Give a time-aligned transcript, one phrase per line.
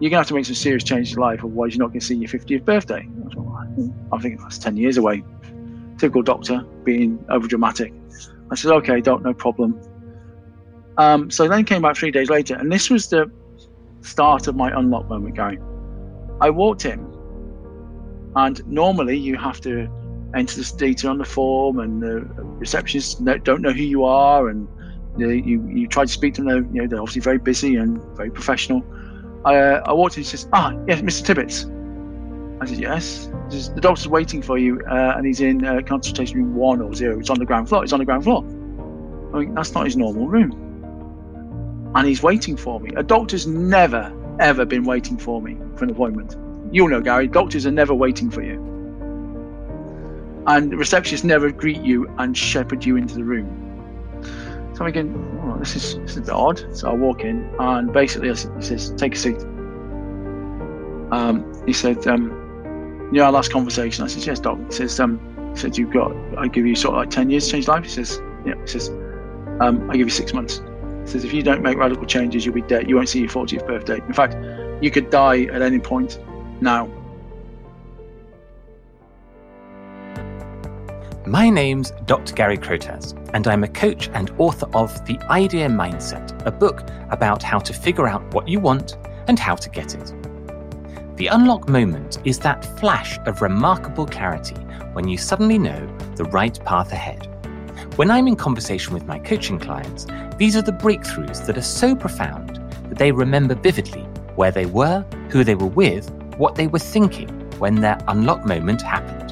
[0.00, 2.00] you're going to have to make some serious changes in life, otherwise you're not going
[2.00, 3.06] to see your 50th birthday.
[4.12, 5.22] I think that's 10 years away.
[5.98, 7.92] Typical doctor being over dramatic.
[8.50, 9.78] I said, okay, don't, no problem.
[10.96, 13.30] Um, so then came back three days later, and this was the
[14.00, 15.58] start of my unlock moment, Gary.
[16.40, 17.00] I walked in,
[18.36, 19.88] and normally you have to
[20.34, 22.20] enter this data on the form, and the
[22.58, 24.66] receptionists don't know who you are, and
[25.18, 26.74] you you, you try to speak to them.
[26.74, 28.82] You know, they're obviously very busy and very professional.
[29.44, 31.24] I, uh, I walked in, he says, "Ah, yes, Mr.
[31.24, 31.66] Tibbetts."
[32.60, 36.38] I said, "Yes." Says, the doctor's waiting for you, uh, and he's in uh, consultation
[36.38, 37.18] room one or zero.
[37.18, 37.82] It's on the ground floor.
[37.82, 38.44] It's on the ground floor.
[39.32, 42.90] I mean, that's not his normal room, and he's waiting for me.
[42.96, 46.36] A doctor's never ever been waiting for me for an appointment.
[46.72, 47.26] You'll know, Gary.
[47.26, 48.54] Doctors are never waiting for you,
[50.46, 53.69] and receptionists never greet you and shepherd you into the room.
[54.80, 56.74] So I'm thinking, oh, this is this is a bit odd.
[56.74, 59.36] So I walk in, and basically he says, "Take a seat."
[61.12, 65.20] Um, he said, um, "Yeah, our last conversation." I said, "Yes, doc." He says, um,
[65.52, 67.84] he said, "You've got, I give you sort of like ten years to change life."
[67.84, 68.88] He says, "Yeah." He says,
[69.60, 70.62] um, "I give you six months."
[71.02, 72.88] He says, "If you don't make radical changes, you'll be dead.
[72.88, 74.00] You won't see your 40th birthday.
[74.08, 74.34] In fact,
[74.80, 76.18] you could die at any point
[76.62, 76.88] now."
[81.30, 82.34] My name's Dr.
[82.34, 87.40] Gary Crotaz, and I'm a coach and author of The Ideal Mindset, a book about
[87.40, 88.96] how to figure out what you want
[89.28, 90.12] and how to get it.
[91.14, 94.56] The unlock moment is that flash of remarkable clarity
[94.92, 97.28] when you suddenly know the right path ahead.
[97.94, 101.94] When I'm in conversation with my coaching clients, these are the breakthroughs that are so
[101.94, 102.56] profound
[102.88, 104.02] that they remember vividly
[104.34, 107.28] where they were, who they were with, what they were thinking
[107.60, 109.29] when their unlock moment happened.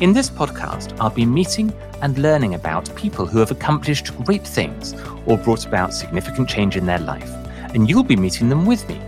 [0.00, 4.92] In this podcast, I'll be meeting and learning about people who have accomplished great things
[5.24, 7.30] or brought about significant change in their life,
[7.74, 9.00] and you'll be meeting them with me.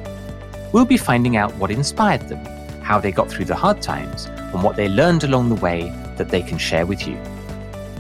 [0.73, 2.45] We'll be finding out what inspired them,
[2.83, 6.29] how they got through the hard times, and what they learned along the way that
[6.29, 7.19] they can share with you.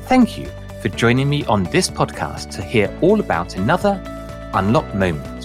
[0.05, 0.49] Thank you
[0.81, 4.01] for joining me on this podcast to hear all about another
[4.55, 5.36] Unlock Moment.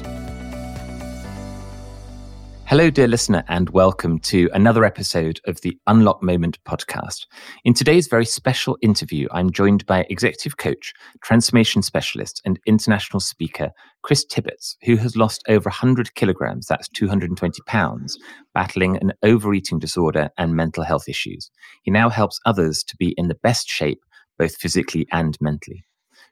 [2.72, 7.26] Hello, dear listener, and welcome to another episode of the Unlock Moment podcast.
[7.66, 13.72] In today's very special interview, I'm joined by executive coach, transformation specialist, and international speaker,
[14.04, 18.18] Chris Tibbetts, who has lost over 100 kilograms, that's 220 pounds,
[18.54, 21.52] battling an overeating disorder and mental health issues.
[21.84, 24.00] He now helps others to be in the best shape,
[24.40, 25.84] both physically and mentally.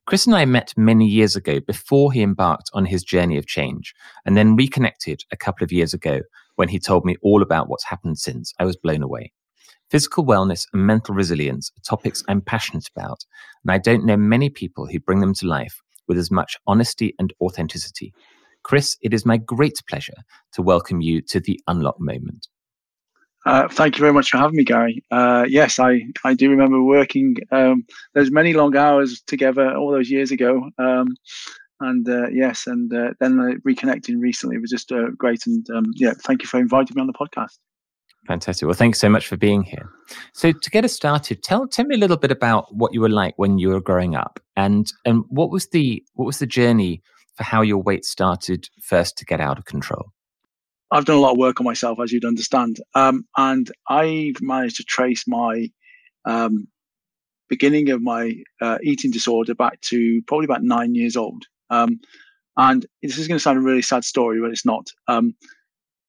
[0.06, 3.94] Chris and I met many years ago before he embarked on his journey of change,
[4.26, 6.22] and then reconnected a couple of years ago
[6.56, 8.54] when he told me all about what's happened since.
[8.60, 9.32] I was blown away.
[9.92, 13.26] Physical wellness and mental resilience are topics I'm passionate about,
[13.64, 17.14] and I don't know many people who bring them to life with as much honesty
[17.20, 18.14] and authenticity.
[18.64, 20.22] Chris, it is my great pleasure
[20.54, 22.48] to welcome you to the Unlock Moment.
[23.46, 25.04] Uh, thank you very much for having me, Gary.
[25.12, 30.10] Uh, yes, I, I do remember working um, those many long hours together all those
[30.10, 30.70] years ago.
[30.78, 31.16] Um,
[31.80, 35.46] and uh, yes, and uh, then reconnecting recently was just uh, great.
[35.46, 37.58] And um, yeah, thank you for inviting me on the podcast.
[38.28, 38.68] Fantastic.
[38.68, 39.90] Well, thanks so much for being here.
[40.34, 43.10] So, to get us started, tell tell me a little bit about what you were
[43.10, 47.02] like when you were growing up, and and what was the what was the journey
[47.36, 50.12] for how your weight started first to get out of control.
[50.92, 54.78] I've done a lot of work on myself, as you'd understand, um, and I've managed
[54.78, 55.70] to trace my
[56.26, 56.68] um,
[57.50, 61.44] beginning of my uh, eating disorder back to probably about nine years old.
[61.70, 62.00] Um,
[62.58, 64.88] and this is going to sound a really sad story, but it's not.
[65.08, 65.36] Um,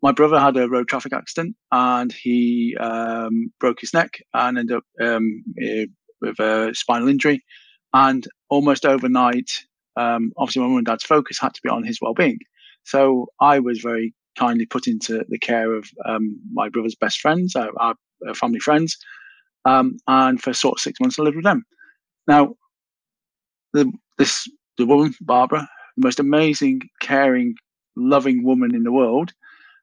[0.02, 4.78] my brother had a road traffic accident and he um, broke his neck and ended
[4.78, 5.86] up um, eh,
[6.20, 7.44] with a spinal injury.
[7.92, 9.50] And almost overnight,
[9.96, 12.38] um, obviously, my mum and dad's focus had to be on his well-being.
[12.84, 17.54] So I was very kindly put into the care of um, my brother's best friends,
[17.56, 18.96] our, our family friends,
[19.64, 21.62] um, and for sort of six months I lived with them.
[22.26, 22.54] Now,
[23.74, 24.48] the, this
[24.78, 27.54] the woman Barbara, the most amazing, caring,
[27.96, 29.32] loving woman in the world,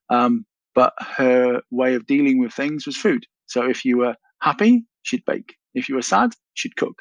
[0.10, 3.24] um, but her way of dealing with things was food.
[3.48, 5.56] So if you were happy, she'd bake.
[5.74, 6.98] If you were sad, she'd cook.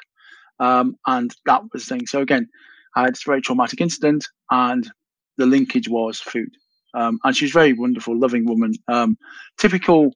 [0.59, 2.07] Um, and that was the thing.
[2.07, 2.47] So again,
[2.95, 4.89] I had this very traumatic incident, and
[5.37, 6.49] the linkage was food.
[6.93, 8.73] Um, and she was a very wonderful, loving woman.
[8.87, 9.17] Um,
[9.57, 10.11] typical,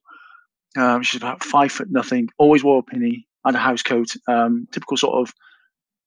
[0.76, 4.66] um, she's about five foot nothing, always wore a pinny, and a house coat, um,
[4.72, 5.34] typical sort of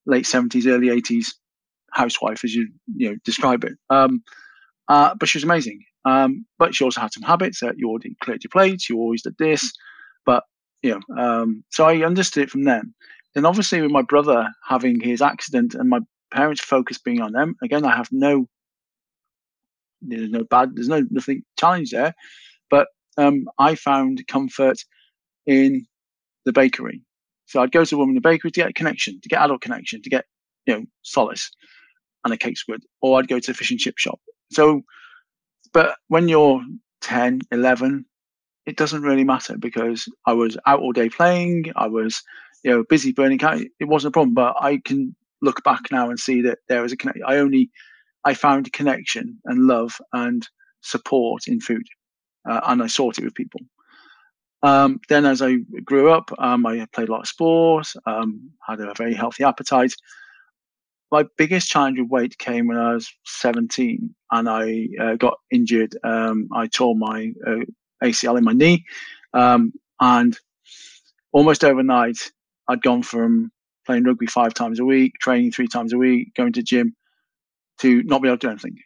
[0.05, 1.27] late 70s, early 80s
[1.91, 3.73] housewife, as you you know describe it.
[3.89, 4.23] Um,
[4.87, 5.83] uh, but she was amazing.
[6.05, 9.23] Um, but she also had some habits that you already cleared your plates, you always
[9.23, 9.71] did this.
[10.25, 10.43] But
[10.83, 12.93] you know, so I understood it from then.
[13.33, 15.99] Then obviously with my brother having his accident and my
[16.31, 18.47] parents' focus being on them, again, I have no
[20.07, 22.13] there's no bad, there's no nothing challenge there.
[22.69, 22.87] But
[23.17, 24.77] um, I found comfort
[25.45, 25.85] in
[26.45, 27.01] the bakery.
[27.47, 29.41] So I'd go to a woman in the bakery to get a connection, to get
[29.41, 30.25] adult connection, to get
[30.65, 31.51] you know solace,
[32.23, 32.83] and a cake squid.
[33.01, 34.19] Or I'd go to the fish and chip shop.
[34.51, 34.81] So,
[35.73, 36.61] but when you're
[37.01, 38.05] 10, 11,
[38.65, 41.65] it doesn't really matter because I was out all day playing.
[41.75, 42.23] I was,
[42.63, 43.69] you know, busy burning calories.
[43.79, 46.91] It wasn't a problem, but I can look back now and see that there was
[46.91, 47.23] a connection.
[47.27, 47.69] I only,
[48.25, 50.47] I found connection and love and
[50.81, 51.85] support in food,
[52.49, 53.61] uh, and I sought it with people.
[54.63, 58.79] Um, then, as I grew up, um, I played a lot of sports, um, had
[58.79, 59.93] a very healthy appetite.
[61.11, 65.95] My biggest challenge with weight came when I was 17 and I uh, got injured.
[66.03, 67.63] Um, I tore my uh,
[68.03, 68.83] ACL in my knee.
[69.33, 69.71] Um,
[70.01, 70.37] and
[71.31, 72.17] almost overnight,
[72.67, 73.51] I'd gone from
[73.85, 76.95] playing rugby five times a week, training three times a week, going to gym,
[77.79, 78.77] to not be able to do anything.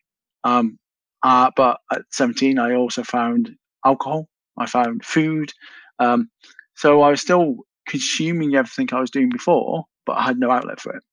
[0.44, 0.80] Um,
[1.24, 3.52] uh, but at 17, I also found
[3.86, 4.28] alcohol.
[4.58, 5.52] I found food.
[6.00, 6.30] Um,
[6.76, 7.58] so I was still
[7.88, 11.04] consuming everything I was doing before, but I had no outlet for it.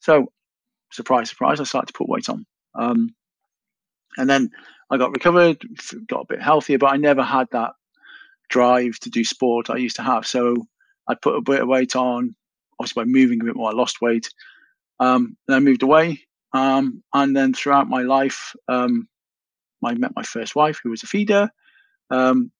[0.00, 0.32] So,
[0.92, 2.46] surprise, surprise, I started to put weight on.
[2.74, 3.14] Um,
[4.16, 4.50] and then
[4.90, 5.62] I got recovered,
[6.08, 7.72] got a bit healthier, but I never had that
[8.48, 10.26] drive to do sport I used to have.
[10.26, 10.66] So
[11.08, 12.34] I put a bit of weight on.
[12.78, 14.30] Obviously, by moving a bit more, I lost weight.
[14.98, 16.22] Um, then I moved away.
[16.52, 19.08] Um, and then throughout my life, um,
[19.84, 21.50] I met my first wife, who was a feeder.
[22.10, 22.50] Um,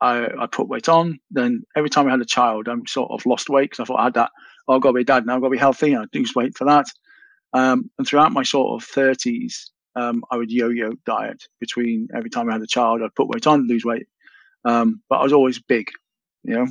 [0.00, 1.20] I, I, put weight on.
[1.30, 4.00] Then every time I had a child, I sort of lost weight because I thought
[4.00, 4.30] I had that.
[4.66, 5.36] Oh, I've got to be a dad now.
[5.36, 5.94] I've got to be healthy.
[5.94, 6.86] I lose weight for that.
[7.52, 12.48] Um, and throughout my sort of 30s, um, I would yo-yo diet between every time
[12.48, 13.02] I had a child.
[13.02, 14.06] I'd put weight on, lose weight,
[14.64, 15.88] um, but I was always big,
[16.44, 16.66] you know.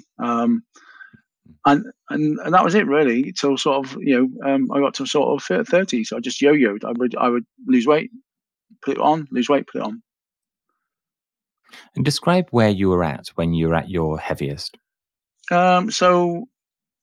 [1.65, 3.33] And, and and that was it really.
[3.35, 6.41] So sort of you know um, I got to sort of thirty, so I just
[6.41, 6.85] yo-yoed.
[6.85, 8.11] I would I would lose weight,
[8.81, 10.01] put it on, lose weight, put it on.
[11.95, 14.77] And describe where you were at when you were at your heaviest.
[15.51, 16.47] Um, so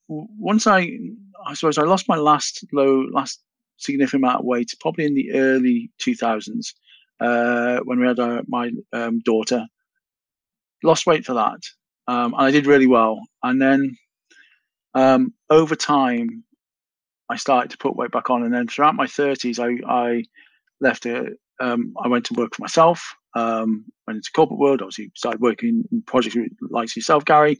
[0.08, 0.98] once I,
[1.44, 3.42] I suppose I lost my last low last
[3.78, 6.72] significant amount of weight, probably in the early 2000s
[7.20, 9.66] uh, when we had our, my um, daughter.
[10.82, 11.60] Lost weight for that,
[12.06, 13.20] um, and I did really well.
[13.42, 13.96] And then
[14.96, 16.42] um, over time,
[17.30, 18.42] I started to put weight back on.
[18.42, 20.24] And then throughout my 30s, I, I
[20.80, 21.34] left it.
[21.60, 23.14] Um, I went to work for myself.
[23.34, 24.80] Um, went into corporate world.
[24.80, 26.36] Obviously, started working in projects
[26.70, 27.58] like yourself, Gary.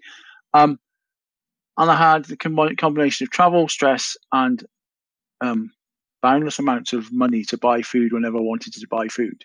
[0.54, 0.78] Um,
[1.76, 4.64] and I had the combination of travel, stress, and
[5.42, 5.72] um,
[6.22, 9.42] boundless amounts of money to buy food whenever I wanted to buy food.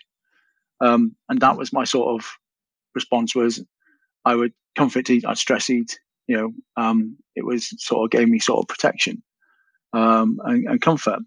[0.80, 2.26] Um, and that was my sort of
[2.94, 3.62] response was
[4.24, 8.28] I would comfort eat, I'd stress eat, you know, um, it was sort of gave
[8.28, 9.22] me sort of protection
[9.92, 11.20] um, and, and, comfort.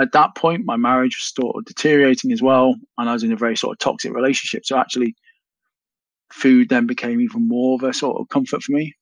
[0.00, 3.32] At that point, my marriage was sort of deteriorating as well, and I was in
[3.32, 4.64] a very sort of toxic relationship.
[4.64, 5.14] So actually,
[6.32, 8.94] food then became even more of a sort of comfort for me.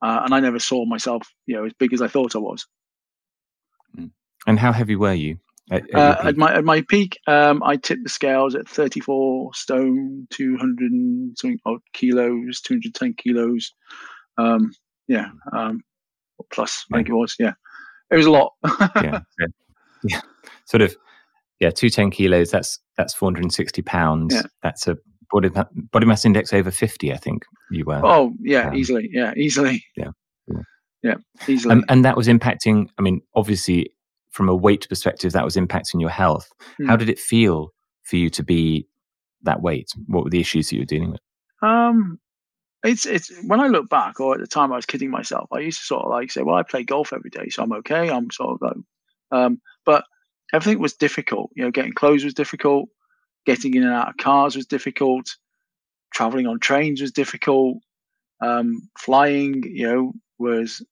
[0.00, 2.66] Uh, and I never saw myself, you know, as big as I thought I was.
[4.46, 5.38] And how heavy were you?
[5.70, 9.54] At, at, uh, at my at my peak, um, I tipped the scales at 34
[9.54, 13.72] stone, 200 something odd kilos, 210 kilos.
[14.42, 14.72] Um,
[15.08, 15.82] yeah, um,
[16.52, 17.34] plus I think it was.
[17.38, 17.52] Yeah,
[18.10, 18.52] it was a lot.
[18.80, 19.46] yeah, yeah,
[20.04, 20.20] yeah,
[20.66, 20.96] sort of.
[21.60, 22.50] Yeah, 210 kilos.
[22.50, 24.34] That's that's 460 pounds.
[24.34, 24.42] Yeah.
[24.64, 24.96] That's a
[25.30, 25.48] body
[25.92, 27.12] body mass index over 50.
[27.12, 28.00] I think you were.
[28.04, 29.08] Oh yeah, um, easily.
[29.12, 29.84] Yeah, easily.
[29.96, 30.10] Yeah.
[30.48, 30.62] Yeah,
[31.02, 31.14] yeah
[31.46, 31.72] easily.
[31.72, 32.88] Um, and that was impacting.
[32.98, 33.90] I mean, obviously,
[34.30, 36.50] from a weight perspective that was impacting your health.
[36.80, 36.88] Mm.
[36.88, 38.88] How did it feel for you to be
[39.42, 39.88] that weight?
[40.06, 41.20] What were the issues that you were dealing with?
[41.62, 42.18] Um,
[42.84, 45.48] it's it's when I look back, or at the time I was kidding myself.
[45.52, 47.72] I used to sort of like say, "Well, I play golf every day, so I'm
[47.72, 48.76] okay." I'm sort of like,
[49.30, 50.04] um, but
[50.52, 51.50] everything was difficult.
[51.54, 52.88] You know, getting clothes was difficult,
[53.46, 55.26] getting in and out of cars was difficult,
[56.12, 57.78] traveling on trains was difficult,
[58.42, 60.84] um, flying, you know, was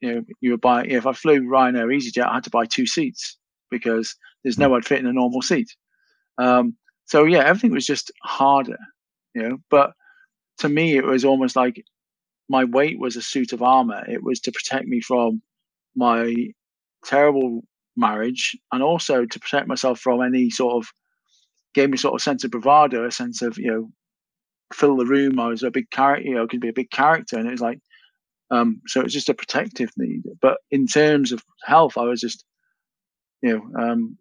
[0.00, 2.86] you know, you were buying, if I flew Ryanair EasyJet, I had to buy two
[2.86, 3.38] seats
[3.70, 4.72] because there's no hmm.
[4.72, 5.74] one fit in a normal seat.
[6.36, 6.76] Um,
[7.06, 8.78] so yeah, everything was just harder,
[9.34, 9.92] you know, but
[10.58, 11.84] to me, it was almost like
[12.48, 14.04] my weight was a suit of armor.
[14.08, 15.42] It was to protect me from
[15.96, 16.34] my
[17.04, 17.62] terrible
[17.96, 20.90] marriage and also to protect myself from any sort of
[21.74, 23.90] gave me sort of sense of bravado, a sense of, you know,
[24.72, 25.38] fill the room.
[25.38, 27.36] I was a big character, you know, could be a big character.
[27.36, 27.80] And it was like,
[28.50, 30.22] um, so it's just a protective need.
[30.40, 32.44] But in terms of health, I was just,
[33.42, 34.18] you know, um,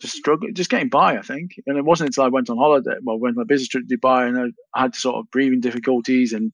[0.00, 1.52] just struggling, just getting by, I think.
[1.66, 3.96] And it wasn't until I went on holiday, well, went on a business trip to
[3.96, 6.52] Dubai and I had sort of breathing difficulties and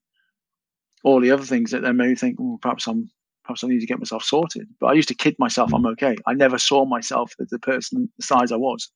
[1.04, 3.08] all the other things that then made me think, well, perhaps I'm,
[3.44, 4.66] perhaps I need to get myself sorted.
[4.80, 6.16] But I used to kid myself, I'm okay.
[6.26, 8.90] I never saw myself as the person, the size I was.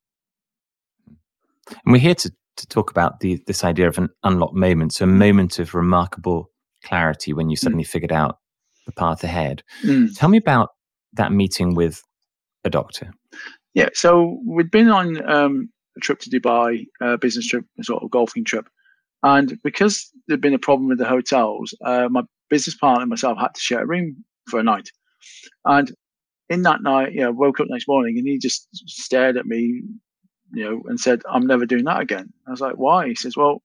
[1.68, 4.92] And we're here to, to talk about the, this idea of an unlocked moment.
[4.94, 6.50] So, a moment of remarkable
[6.84, 7.60] clarity when you mm.
[7.60, 7.88] suddenly mm.
[7.88, 8.38] figured out
[8.86, 9.62] the path ahead.
[9.84, 10.16] Mm.
[10.16, 10.70] Tell me about
[11.12, 12.02] that meeting with
[12.64, 13.12] a doctor.
[13.74, 18.02] Yeah, so we'd been on um, a trip to Dubai, a business trip, a sort
[18.02, 18.68] of golfing trip.
[19.22, 23.38] And because there'd been a problem with the hotels, uh, my business partner and myself
[23.38, 24.90] had to share a room for a night.
[25.64, 25.92] And
[26.48, 29.82] in that night, you know, woke up next morning and he just stared at me,
[30.52, 32.32] you know, and said, I'm never doing that again.
[32.48, 33.08] I was like, why?
[33.08, 33.62] He says, well,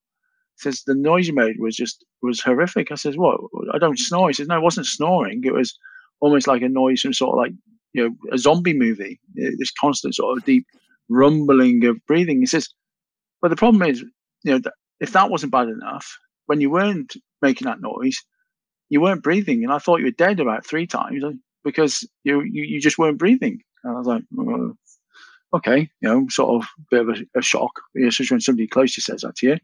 [0.58, 2.92] says, the noise you made was just, was horrific.
[2.92, 3.40] I says, what?
[3.74, 4.30] I don't snore.
[4.30, 5.42] He says, no, it wasn't snoring.
[5.44, 5.78] It was
[6.20, 7.54] almost like a noise from sort of like,
[7.96, 10.66] you know, a zombie movie, this constant sort of deep
[11.08, 12.40] rumbling of breathing.
[12.40, 12.68] He says,
[13.42, 14.02] but the problem is,
[14.44, 14.60] you know,
[15.00, 18.18] if that wasn't bad enough, when you weren't making that noise,
[18.90, 21.24] you weren't breathing, and I thought you were dead about three times
[21.64, 23.62] because you you, you just weren't breathing.
[23.84, 24.24] And I was like,
[25.54, 29.02] okay, you know, sort of bit of a, a shock, especially when somebody close to
[29.02, 29.58] says that to you.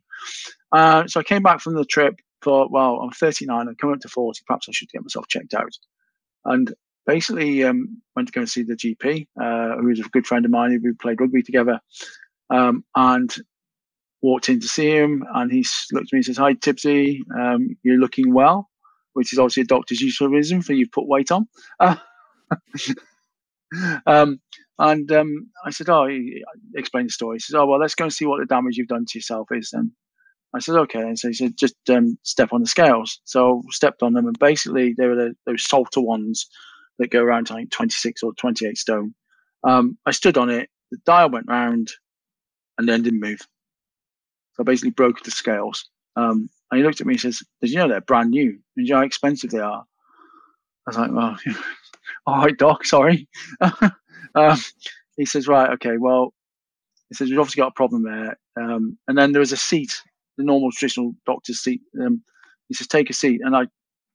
[0.71, 4.01] Uh, so I came back from the trip, thought, well, I'm 39, I'm coming up
[4.01, 5.73] to 40, perhaps I should get myself checked out.
[6.45, 6.73] And
[7.05, 10.45] basically um, went to go and see the GP, uh, who was a good friend
[10.45, 10.79] of mine.
[10.83, 11.79] We played rugby together,
[12.49, 13.33] um, and
[14.21, 15.23] walked in to see him.
[15.33, 18.69] And he looked at me and says, "Hi, Tipsy, um, you're looking well,"
[19.13, 21.47] which is obviously a doctor's euphemism for you've put weight on.
[21.79, 21.95] Uh,
[24.79, 26.43] and um, I said, "Oh," he
[26.75, 27.37] explained the story.
[27.37, 29.47] He says, "Oh, well, let's go and see what the damage you've done to yourself
[29.51, 29.91] is." And
[30.53, 33.71] I said, "Okay." And so he said, "Just um, step on the scales." So I
[33.71, 36.47] stepped on them, and basically they were the, those salter ones
[37.01, 39.13] that go around to like 26 or 28 stone.
[39.63, 41.91] Um, I stood on it, the dial went round,
[42.77, 43.39] and then didn't move.
[44.53, 45.89] So I basically broke the scales.
[46.15, 48.49] Um, and he looked at me and says, Did you know they're brand new?
[48.77, 49.83] And you know how expensive they are?
[50.87, 51.37] I was like, Well,
[52.27, 53.27] all right, Doc, sorry.
[54.35, 54.57] um,
[55.17, 56.33] he says, Right, okay, well,
[57.09, 58.37] he says, We've obviously got a problem there.
[58.59, 60.03] Um, and then there was a seat,
[60.37, 61.81] the normal traditional doctor's seat.
[61.99, 62.21] Um,
[62.67, 63.41] he says, Take a seat.
[63.43, 63.65] And I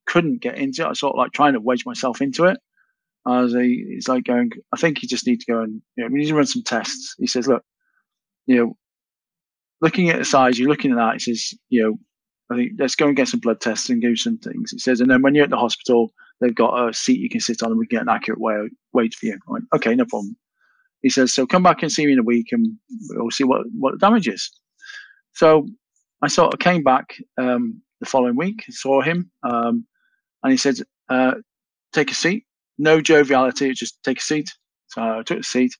[0.06, 0.88] couldn't get into it.
[0.88, 2.58] I sort of like trying to wedge myself into it.
[3.26, 6.10] I like, he's like going, I think you just need to go and, you know,
[6.12, 7.14] we need to run some tests.
[7.18, 7.64] He says, look,
[8.46, 8.76] you know,
[9.80, 11.14] looking at the size, you're looking at that.
[11.14, 11.96] He says, you know,
[12.50, 14.70] I think let's go and get some blood tests and do some things.
[14.70, 17.40] He says, and then when you're at the hospital, they've got a seat you can
[17.40, 19.38] sit on and we can get an accurate way, weight for you.
[19.48, 20.36] Went, okay, no problem.
[21.02, 22.76] He says, so come back and see me in a week and
[23.10, 24.50] we'll see what, what the damage is.
[25.32, 25.66] So
[26.22, 29.84] I sort of came back um, the following week, saw him, um,
[30.42, 30.76] and he said,
[31.08, 31.34] uh,
[31.92, 32.44] take a seat
[32.78, 34.48] no joviality, just take a seat.
[34.88, 35.72] So I took a seat.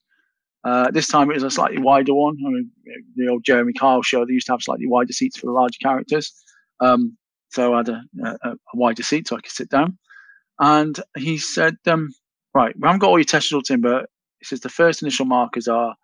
[0.64, 2.36] Uh, this time it was a slightly wider one.
[2.44, 2.70] I mean,
[3.14, 5.78] the old Jeremy Kyle show, they used to have slightly wider seats for the larger
[5.80, 6.32] characters.
[6.80, 7.16] Um,
[7.50, 9.96] so I had a, a, a, wider seat so I could sit down.
[10.58, 12.10] And he said, um,
[12.54, 14.06] Right, we haven't got all your test results in, but
[14.40, 15.94] he says the first initial markers are,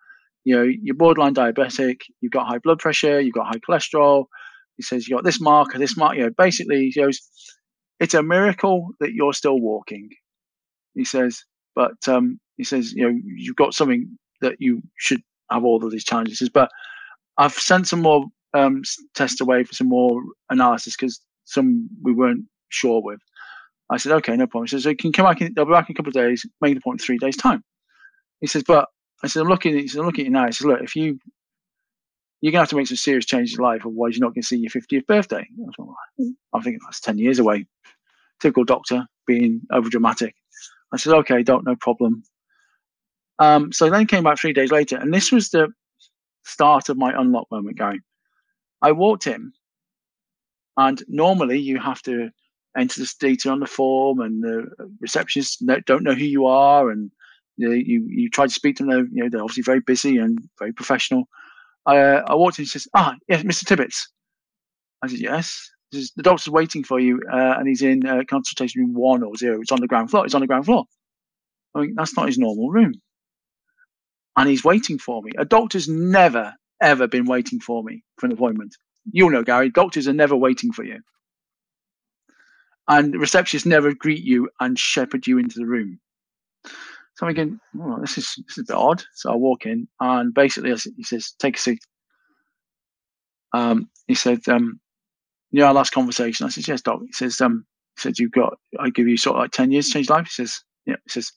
[0.45, 4.25] you know, you're borderline diabetic, you've got high blood pressure, you've got high cholesterol.
[4.77, 6.15] He says, you've got this marker, this marker.
[6.15, 7.19] You know, basically, he goes,
[7.99, 10.09] It's a miracle that you're still walking.
[10.95, 11.43] He says,
[11.75, 15.21] but um, he says, you know, you've got something that you should
[15.51, 16.39] have all of these challenges.
[16.39, 16.69] Says, but
[17.37, 18.83] I've sent some more um,
[19.15, 23.19] tests away for some more analysis because some we weren't sure with.
[23.89, 24.65] I said, okay, no problem.
[24.65, 25.41] He says, so you can come back.
[25.41, 26.45] In, they'll be back in a couple of days.
[26.61, 27.63] Make the point in three days' time.
[28.39, 28.87] He says, but
[29.23, 29.77] I said, I'm looking.
[29.77, 30.45] He said, I'm looking at you now.
[30.45, 31.19] He says, look, if you
[32.41, 34.57] you're gonna have to make some serious changes in life, otherwise you're not gonna see
[34.57, 35.47] your 50th birthday.
[36.53, 37.67] I'm thinking that's 10 years away.
[38.41, 40.35] Typical doctor being over dramatic.
[40.93, 42.23] I said, okay, don't, no problem.
[43.39, 45.69] Um, so then came back three days later, and this was the
[46.45, 48.01] start of my unlock moment going.
[48.81, 49.53] I walked in,
[50.77, 52.29] and normally you have to
[52.77, 54.67] enter this data on the form, and the
[55.03, 57.11] receptionists don't know who you are, and
[57.57, 59.09] you you, try to speak to them.
[59.11, 61.25] You know they're obviously very busy and very professional.
[61.85, 63.65] I, uh, I walked in and says, "Ah, yes, Mr.
[63.65, 64.09] Tibbetts."
[65.01, 68.81] I said, "Yes." Says, the doctor's waiting for you, uh, and he's in uh, consultation
[68.81, 69.59] room one or zero.
[69.61, 70.25] It's on the ground floor.
[70.25, 70.85] It's on the ground floor.
[71.75, 72.93] I mean, that's not his normal room.
[74.35, 75.31] And he's waiting for me.
[75.37, 78.75] A doctor's never, ever been waiting for me for an appointment.
[79.11, 80.99] You'll know, Gary, doctors are never waiting for you.
[82.87, 85.99] And receptionists never greet you and shepherd you into the room.
[87.15, 89.03] So I'm thinking, oh, this is this is a bit odd.
[89.13, 91.79] So I walk in, and basically he says, "Take a seat."
[93.53, 94.79] Um, he said, um,
[95.59, 97.01] know, our last conversation, I said, yes, doc.
[97.05, 99.87] He says, um, he said, you've got, I give you sort of like 10 years
[99.87, 100.25] to change life.
[100.25, 100.95] He says, yeah.
[101.03, 101.31] He says,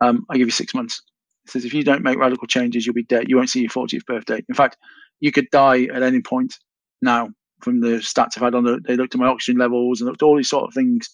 [0.00, 1.02] um, I give you six months.
[1.44, 3.28] He says, if you don't make radical changes, you'll be dead.
[3.28, 4.42] You won't see your 40th birthday.
[4.48, 4.76] In fact,
[5.20, 6.56] you could die at any point
[7.00, 7.30] now
[7.62, 10.22] from the stats I've had on the, they looked at my oxygen levels and looked
[10.22, 11.08] at all these sort of things.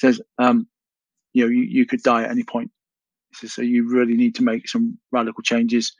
[0.00, 0.66] He says, um,
[1.32, 2.70] you know, you, you could die at any point.
[3.30, 5.94] He says, so you really need to make some radical changes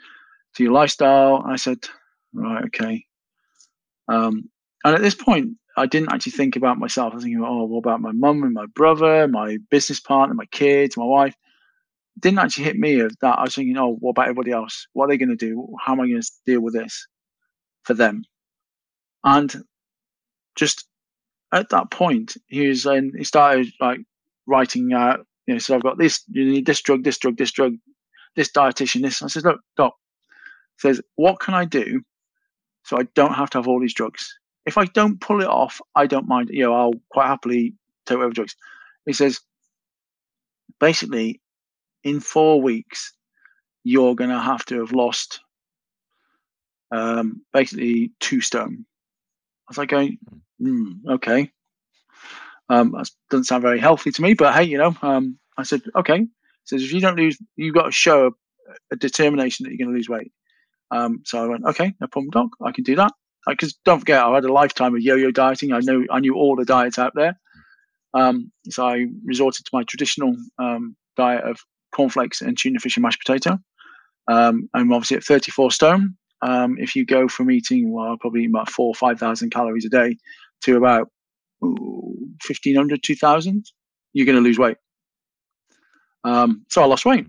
[0.57, 1.45] to your lifestyle.
[1.47, 1.79] I said,
[2.33, 3.05] right, okay.
[4.09, 4.51] Um,
[4.85, 7.13] and at this point, I didn't actually think about myself.
[7.13, 10.47] I was thinking, oh, what about my mum and my brother, my business partner, my
[10.47, 11.35] kids, my wife?
[12.17, 13.39] It didn't actually hit me of that.
[13.39, 14.87] I was thinking, oh, what about everybody else?
[14.93, 15.75] What are they going to do?
[15.81, 17.07] How am I going to deal with this
[17.85, 18.23] for them?
[19.25, 19.65] And
[20.57, 20.87] just
[21.53, 24.01] at that point, he was and he started like
[24.47, 27.53] writing out, you know, so I've got this, you need this drug, this drug, this
[27.53, 27.75] drug,
[28.37, 29.23] this dietitian, this.
[29.23, 29.95] I said, look, doc,
[30.79, 32.03] says, what can I do
[32.85, 34.39] so I don't have to have all these drugs?
[34.65, 36.51] If I don't pull it off, I don't mind.
[36.51, 37.75] You know, I'll quite happily
[38.07, 38.57] take whatever drugs.
[39.07, 39.41] He says,
[40.79, 41.41] basically,
[42.05, 43.13] in four weeks,
[43.85, 45.41] you're going to have to have lost
[46.93, 48.85] um, basically two stone.
[49.67, 50.19] I was like going,
[50.61, 51.51] mm, okay.
[52.69, 55.83] Um, that doesn't sound very healthy to me, but hey, you know, um, I said,
[55.97, 56.19] okay.
[56.19, 56.29] He
[56.65, 58.31] says, if you don't lose, you've got to show a,
[58.93, 60.33] a determination that you're going to lose weight.
[60.91, 62.51] Um, so I went, okay, no problem, doc.
[62.63, 63.13] I can do that.
[63.47, 65.73] Because don't forget, I had a lifetime of yo-yo dieting.
[65.73, 67.39] I know I knew all the diets out there.
[68.15, 71.59] Um, so I resorted to my traditional um, diet of
[71.95, 73.59] cornflakes and tuna fish and mashed potato.
[74.31, 76.17] Um, I'm obviously at 34 stone.
[76.43, 80.17] Um, if you go from eating, well, probably about four or 5,000 calories a day
[80.63, 81.09] to about
[81.65, 83.65] ooh, 1,500, 2,000,
[84.13, 84.77] you're going to lose weight.
[86.25, 87.27] Um, so I lost weight.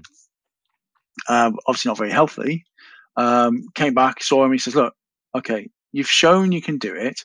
[1.30, 2.66] Um, obviously not very healthy.
[3.18, 4.52] Came back, saw him.
[4.52, 4.94] He says, "Look,
[5.36, 7.22] okay, you've shown you can do it.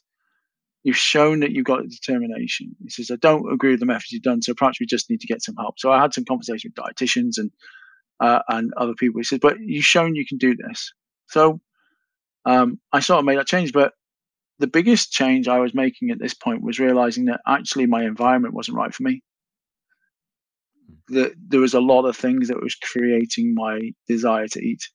[0.85, 4.23] You've shown that you've got determination." He says, "I don't agree with the methods you've
[4.23, 6.71] done, so perhaps we just need to get some help." So I had some conversation
[6.71, 7.51] with dietitians and
[8.21, 9.19] uh, and other people.
[9.19, 10.93] He says, "But you've shown you can do this."
[11.27, 11.61] So
[12.45, 13.73] um, I sort of made that change.
[13.73, 13.95] But
[14.61, 18.55] the biggest change I was making at this point was realizing that actually my environment
[18.55, 19.23] wasn't right for me
[21.09, 24.89] that there was a lot of things that was creating my desire to eat.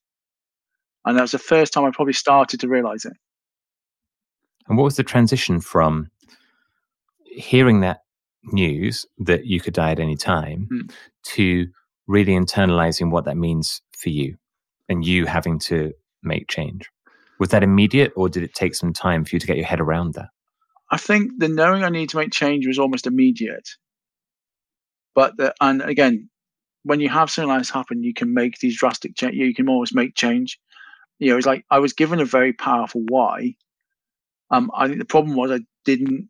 [1.04, 3.14] And that was the first time I probably started to realize it.
[4.68, 6.10] And what was the transition from
[7.24, 8.00] hearing that
[8.44, 10.92] news that you could die at any time mm.
[11.24, 11.66] to
[12.06, 14.36] really internalizing what that means for you
[14.88, 16.90] and you having to make change?
[17.38, 19.80] Was that immediate or did it take some time for you to get your head
[19.80, 20.28] around that?
[20.90, 23.68] I think the knowing I need to make change was almost immediate.
[25.14, 26.28] But the, and again,
[26.84, 29.34] when you have something like this happen, you can make these drastic change.
[29.34, 30.58] You can almost make change.
[31.18, 33.56] You know, it's like I was given a very powerful why.
[34.54, 36.28] Um, I think the problem was I didn't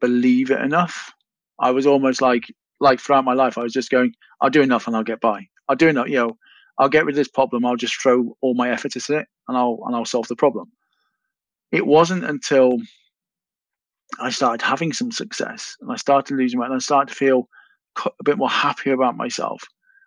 [0.00, 1.12] believe it enough.
[1.60, 2.44] I was almost like
[2.80, 5.46] like throughout my life, I was just going, I'll do enough and I'll get by.
[5.68, 6.36] I'll do enough, you know,
[6.78, 7.64] I'll get rid of this problem.
[7.64, 10.72] I'll just throw all my effort at it and I'll and I'll solve the problem.
[11.70, 12.78] It wasn't until
[14.20, 17.48] I started having some success and I started losing weight and I started to feel
[18.04, 19.62] a bit more happy about myself.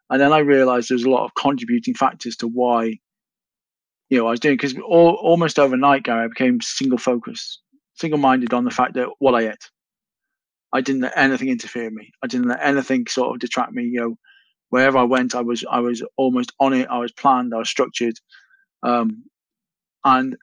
[0.09, 2.99] And then I realized there's a lot of contributing factors to why,
[4.09, 7.61] you know, I was doing because almost overnight, Gary, I became single focused,
[7.93, 9.69] single minded on the fact that what I ate.
[10.73, 12.11] I didn't let anything interfere with me.
[12.23, 13.83] I didn't let anything sort of detract me.
[13.85, 14.17] You know,
[14.69, 16.87] wherever I went, I was I was almost on it.
[16.89, 17.53] I was planned.
[17.53, 18.15] I was structured,
[18.83, 19.23] um,
[20.03, 20.35] and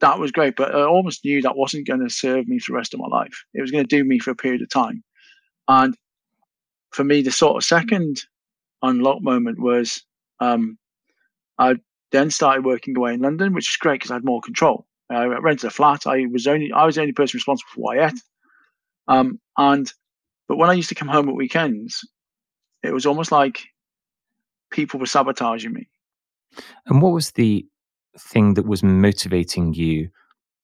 [0.00, 0.56] that was great.
[0.56, 3.08] But I almost knew that wasn't going to serve me for the rest of my
[3.08, 3.44] life.
[3.52, 5.02] It was going to do me for a period of time,
[5.68, 5.96] and
[6.92, 8.22] for me, the sort of second
[8.82, 10.04] unlock moment was
[10.40, 10.76] um,
[11.58, 11.76] I
[12.14, 14.86] then started working away in London, which is great because I had more control.
[15.10, 16.06] I rented a flat.
[16.06, 18.20] I was only I was the only person responsible for ate.
[19.06, 19.92] Um, and
[20.48, 22.08] but when I used to come home at weekends,
[22.82, 23.62] it was almost like
[24.70, 25.88] people were sabotaging me.
[26.86, 27.66] And what was the
[28.18, 30.08] thing that was motivating you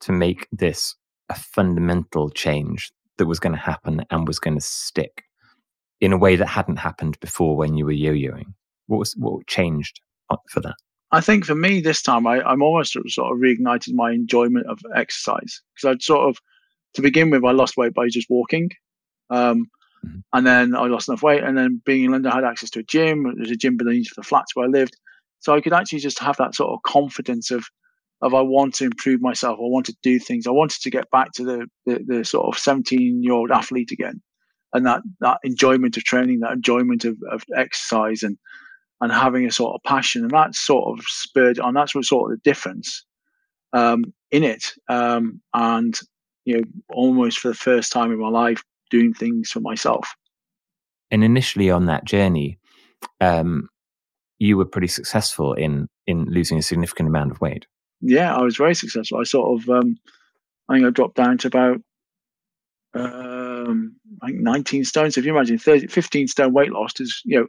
[0.00, 0.94] to make this
[1.28, 5.24] a fundamental change that was going to happen and was going to stick?
[6.00, 8.54] in a way that hadn't happened before when you were yo-yoing?
[8.86, 10.00] What was what changed
[10.48, 10.76] for that?
[11.12, 14.78] I think for me this time, I, I'm almost sort of reignited my enjoyment of
[14.94, 16.38] exercise because I'd sort of,
[16.94, 18.70] to begin with, I lost weight by just walking.
[19.28, 19.66] Um,
[20.06, 20.18] mm-hmm.
[20.32, 21.42] And then I lost enough weight.
[21.42, 23.32] And then being in London, I had access to a gym.
[23.36, 24.96] There's a gym beneath the flats where I lived.
[25.40, 27.64] So I could actually just have that sort of confidence of,
[28.22, 29.58] of I want to improve myself.
[29.58, 30.46] I want to do things.
[30.46, 33.90] I wanted to get back to the, the, the sort of 17 year old athlete
[33.90, 34.20] again
[34.72, 38.38] and that that enjoyment of training, that enjoyment of, of exercise, and
[39.00, 41.74] and having a sort of passion, and that sort of spurred on.
[41.74, 43.04] That's what sort of the difference
[43.72, 45.98] um, in it, um, and
[46.44, 50.08] you know, almost for the first time in my life, doing things for myself.
[51.10, 52.58] And initially on that journey,
[53.20, 53.68] um,
[54.38, 57.66] you were pretty successful in in losing a significant amount of weight.
[58.00, 59.18] Yeah, I was very successful.
[59.18, 59.96] I sort of, um,
[60.68, 61.80] I think I dropped down to about
[62.94, 65.14] um, I think 19 stones.
[65.14, 67.46] So if you imagine 30, 15 stone weight loss is, you know,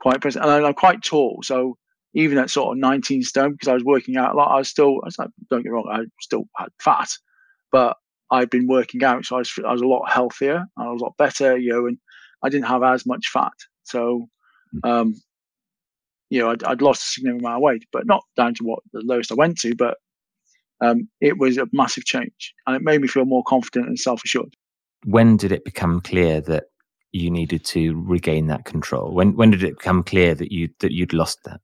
[0.00, 0.44] quite present.
[0.44, 1.40] And I'm quite tall.
[1.42, 1.76] So
[2.14, 4.68] even at sort of 19 stone, because I was working out a lot, I was
[4.68, 7.10] still, I was like, don't get wrong, I still had fat,
[7.70, 7.96] but
[8.30, 11.04] I'd been working out, so I was, I was a lot healthier, I was a
[11.04, 11.98] lot better, you know, and
[12.42, 13.52] I didn't have as much fat.
[13.84, 14.28] So,
[14.72, 14.90] hmm.
[14.90, 15.14] um,
[16.30, 18.80] you know, I'd, I'd, lost a significant amount of weight, but not down to what
[18.92, 19.96] the lowest I went to, but
[20.80, 24.22] um, it was a massive change, and it made me feel more confident and self
[24.24, 24.54] assured.
[25.04, 26.64] When did it become clear that
[27.12, 29.12] you needed to regain that control?
[29.12, 31.60] When when did it become clear that you that you'd lost that?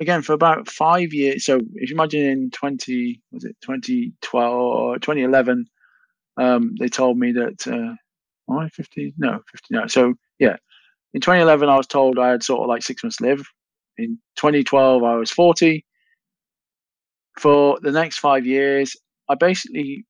[0.00, 1.44] Again, for about five years.
[1.44, 5.66] So if you imagine in twenty was it 2012 or 2011,
[6.36, 7.94] um, they told me that uh,
[8.52, 9.86] oh, 50 no 50 no.
[9.86, 10.56] So yeah,
[11.12, 13.46] in 2011 I was told I had sort of like six months to live.
[13.96, 15.84] In 2012 I was 40.
[17.38, 18.96] For the next five years,
[19.28, 20.06] I basically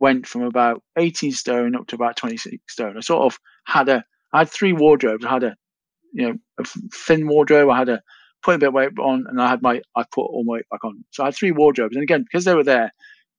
[0.00, 2.96] went from about 18 stone up to about 26 stone.
[2.96, 5.24] I sort of had a, I had three wardrobes.
[5.24, 5.56] I had a,
[6.12, 7.70] you know, a thin wardrobe.
[7.70, 8.02] I had a
[8.42, 10.68] put a bit of weight on, and I had my, I put all my weight
[10.70, 11.04] back on.
[11.10, 12.92] So I had three wardrobes, and again, because they were there,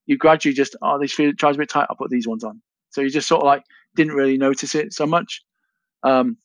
[0.05, 1.87] you gradually just, oh, these feel tries a bit tight.
[1.89, 2.61] I'll put these ones on.
[2.91, 3.63] So you just sort of like
[3.95, 5.41] didn't really notice it so much.
[6.03, 6.37] Um,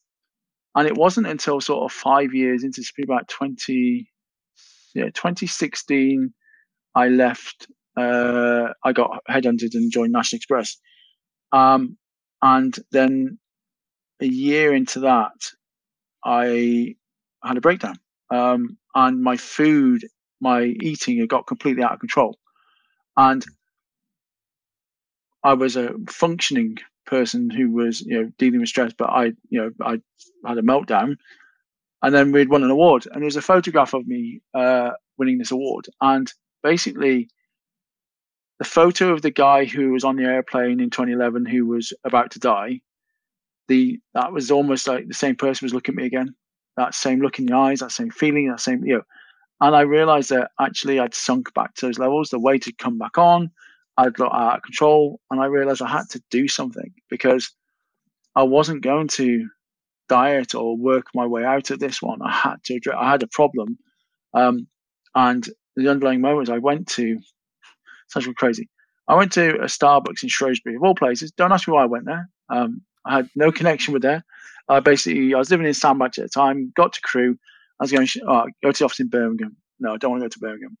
[0.75, 4.07] and it wasn't until sort of five years into about 20,
[4.93, 6.33] yeah, 2016,
[6.95, 7.67] I left
[7.97, 10.77] uh, I got headhunted and joined National Express.
[11.51, 11.97] Um,
[12.41, 13.39] and then
[14.21, 15.31] a year into that,
[16.23, 16.95] I
[17.43, 17.97] had a breakdown.
[18.29, 20.05] Um, and my food,
[20.39, 22.37] my eating, had got completely out of control.
[23.15, 23.43] And
[25.43, 29.61] I was a functioning person who was, you know, dealing with stress, but I, you
[29.61, 29.99] know, I
[30.45, 31.17] had a meltdown.
[32.03, 35.39] And then we'd won an award, and there was a photograph of me uh, winning
[35.39, 35.87] this award.
[35.99, 36.31] And
[36.61, 37.29] basically,
[38.59, 42.31] the photo of the guy who was on the airplane in 2011 who was about
[42.31, 42.81] to die
[43.67, 46.35] the that was almost like the same person was looking at me again.
[46.77, 49.03] That same look in the eyes that same feeling that same you know.
[49.59, 52.29] And i realized that actually i'd sunk back to those levels.
[52.29, 53.51] The weight had come back on.
[53.97, 55.19] I'd got out of control.
[55.31, 57.53] And i realized i had to do something because
[58.35, 59.47] i wasn't going to
[60.09, 62.21] diet or work my way out of this one.
[62.21, 63.77] I had to i had a problem.
[64.33, 64.67] Um,
[65.15, 67.19] and the underlying moment i went to
[68.07, 68.69] Sounds crazy.
[69.07, 71.31] I went to a Starbucks in Shrewsbury, of all places.
[71.31, 72.29] Don't ask me why I went there.
[72.49, 74.23] Um, I had no connection with there.
[74.67, 77.37] I basically, I was living in Sandbach at the time, got to Crewe.
[77.79, 79.55] I was going, oh, go to the office in Birmingham.
[79.79, 80.77] No, I don't want to go to Birmingham.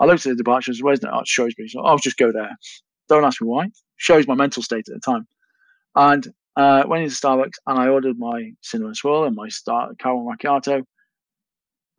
[0.00, 0.82] I looked at the departures.
[0.82, 1.12] Where's that?
[1.12, 1.68] Oh, Shrewsbury.
[1.68, 2.50] So I'll just go there.
[3.08, 3.68] Don't ask me why.
[3.96, 5.26] Shows my mental state at the time.
[5.94, 10.32] And uh, went into Starbucks and I ordered my cinnamon swirl and my star caramel
[10.32, 10.84] macchiato.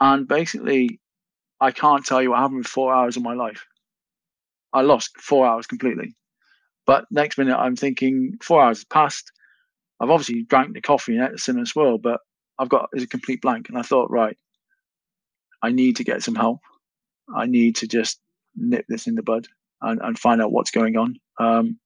[0.02, 1.00] And basically,
[1.62, 3.66] I can't tell you what happened in four hours of my life.
[4.74, 6.16] I lost four hours completely.
[6.86, 9.32] But next minute, I'm thinking four hours passed.
[10.00, 12.20] I've obviously drank the coffee and ate the cinnamon swirl, but
[12.58, 13.70] I've got is a complete blank.
[13.70, 14.38] And I thought, right,
[15.62, 16.62] I need to get some help.
[17.36, 18.20] I need to just
[18.56, 19.48] nip this in the bud
[19.82, 21.16] and, and find out what's going on.
[21.40, 21.80] Um,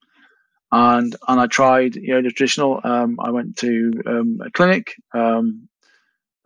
[0.72, 2.82] and and I tried, you know, the traditional.
[2.84, 5.70] Um, I went to um, a clinic, um,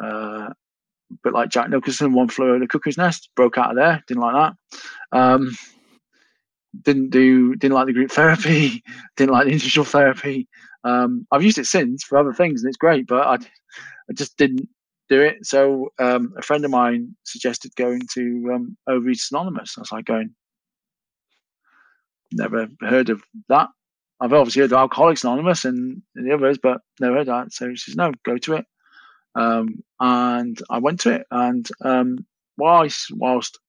[0.04, 0.50] uh,
[1.24, 4.04] but like Jack Nicholson, one flew over the cuckoo's nest, broke out of there.
[4.08, 4.56] Didn't like
[5.14, 5.18] that.
[6.82, 8.84] Didn't do didn't like the group therapy,
[9.18, 10.48] didn't like the individual therapy.
[10.84, 14.38] Um, I've used it since for other things and it's great, but I, I just
[14.38, 14.70] didn't
[15.10, 15.46] do it.
[15.46, 19.78] So um, a friend of mine suggested going to um, Overeaters Anonymous.
[19.78, 20.34] I was like going,
[22.32, 23.70] never heard of that.
[24.20, 27.54] I've obviously heard of Alcoholics Anonymous and the others, but never heard that.
[27.54, 28.66] So she says, no, go to it.
[29.36, 31.28] Um, and I went to it.
[31.30, 32.26] And um,
[32.58, 33.60] whilst, whilst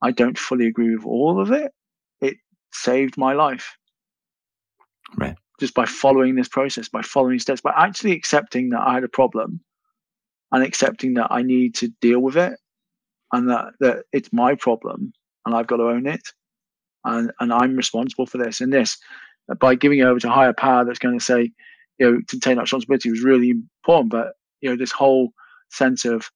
[0.00, 1.72] I don't fully agree with all of it,
[2.72, 3.76] saved my life.
[5.16, 5.36] Right.
[5.58, 9.08] Just by following this process, by following steps, by actually accepting that I had a
[9.08, 9.60] problem
[10.52, 12.54] and accepting that I need to deal with it
[13.32, 15.12] and that, that it's my problem
[15.44, 16.22] and I've got to own it.
[17.04, 18.60] And, and I'm responsible for this.
[18.60, 18.98] And this,
[19.58, 21.50] by giving it over to a higher power that's going to say,
[21.98, 24.10] you know, to take that responsibility was really important.
[24.10, 25.32] But, you know, this whole
[25.70, 26.30] sense of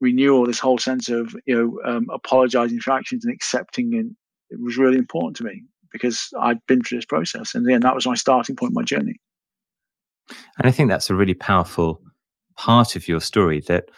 [0.00, 4.16] renewal, this whole sense of, you know, um, apologizing for actions and accepting and
[4.50, 7.54] it was really important to me because I'd been through this process.
[7.54, 9.16] And then that was my starting point, my journey.
[10.58, 12.00] And I think that's a really powerful
[12.56, 13.90] part of your story that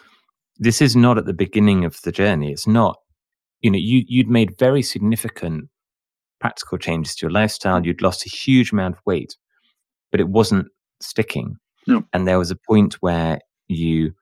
[0.57, 2.51] this is not at the beginning of the journey.
[2.51, 2.97] It's not,
[3.61, 5.69] you know, you, you'd made very significant
[6.39, 7.85] practical changes to your lifestyle.
[7.85, 9.35] You'd lost a huge amount of weight,
[10.11, 10.67] but it wasn't
[11.01, 11.55] sticking.
[11.87, 12.03] No.
[12.13, 14.13] And there was a point where you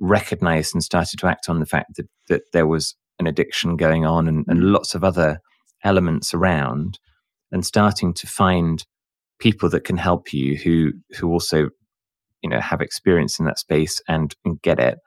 [0.00, 4.04] recognized and started to act on the fact that, that there was an addiction going
[4.04, 5.38] on and, and lots of other
[5.84, 6.98] elements around
[7.50, 8.84] and starting to find
[9.38, 11.68] people that can help you who who also
[12.42, 14.98] you know have experience in that space and, and get it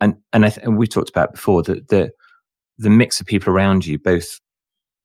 [0.00, 2.10] and and, th- and we talked about before that the
[2.80, 4.40] the mix of people around you, both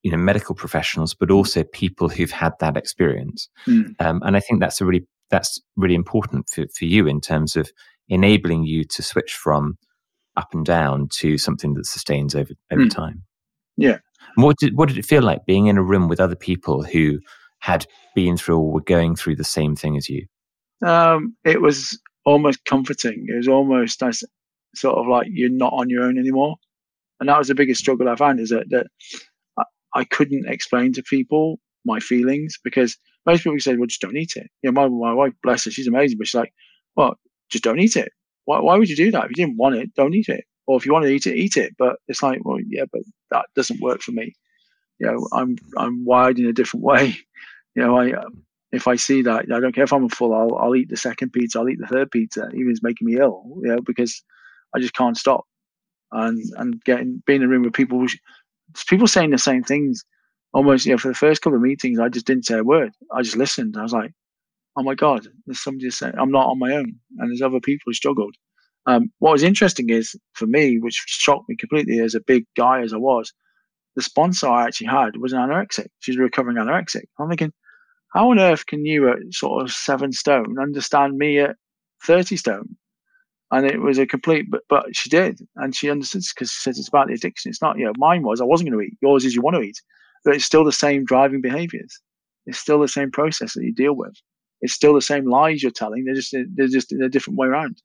[0.01, 3.49] you know medical professionals, but also people who've had that experience.
[3.67, 3.95] Mm.
[3.99, 7.55] Um, and I think that's a really that's really important for, for you in terms
[7.55, 7.69] of
[8.07, 9.77] enabling you to switch from
[10.37, 12.89] up and down to something that sustains over over mm.
[12.89, 13.23] time.
[13.77, 13.97] Yeah.
[14.35, 17.19] What did what did it feel like being in a room with other people who
[17.59, 20.25] had been through or were going through the same thing as you?
[20.85, 23.25] Um, it was almost comforting.
[23.27, 24.23] It was almost nice,
[24.75, 26.57] sort of like you're not on your own anymore.
[27.19, 28.87] And that was the biggest struggle I found is that, that
[29.57, 34.17] I, I couldn't explain to people my feelings because most people say, well, just don't
[34.17, 34.47] eat it.
[34.61, 36.53] You know, my, my wife, bless her, she's amazing, but she's like,
[36.95, 37.15] well,
[37.49, 38.11] just don't eat it.
[38.45, 39.25] Why, why would you do that?
[39.25, 40.43] If you didn't want it, don't eat it.
[40.67, 41.75] Or if you want to eat it, eat it.
[41.77, 43.01] But it's like, well, yeah, but
[43.31, 44.33] that doesn't work for me.
[44.99, 47.17] You know, I'm I'm wired in a different way.
[47.75, 50.55] You know, I um, if I see that, I don't care if I'm full, I'll,
[50.57, 53.17] I'll eat the second pizza, I'll eat the third pizza, even if it's making me
[53.17, 54.21] ill, you know, because
[54.75, 55.45] I just can't stop.
[56.11, 58.05] And and getting being in a room with people,
[58.87, 60.03] people saying the same things,
[60.53, 62.91] almost, you know, for the first couple of meetings, I just didn't say a word.
[63.11, 63.75] I just listened.
[63.77, 64.11] I was like,
[64.77, 67.83] oh my God, there's somebody saying I'm not on my own, and there's other people
[67.87, 68.35] who struggled.
[68.87, 72.81] Um, what was interesting is for me, which shocked me completely as a big guy
[72.81, 73.33] as I was,
[73.95, 75.87] the sponsor I actually had was an anorexic.
[75.99, 77.05] She's a recovering anorexic.
[77.19, 77.53] I'm thinking,
[78.13, 81.55] how on earth can you at sort of seven stone understand me at
[82.03, 82.75] 30 stone?
[83.51, 85.39] And it was a complete, but, but she did.
[85.55, 87.49] And she understood because she says it's about the addiction.
[87.49, 88.97] It's not, you know, mine was, I wasn't going to eat.
[89.01, 89.81] Yours is you want to eat.
[90.23, 91.99] But it's still the same driving behaviors.
[92.45, 94.13] It's still the same process that you deal with.
[94.61, 96.05] It's still the same lies you're telling.
[96.05, 97.81] They're just, they're just in a different way around.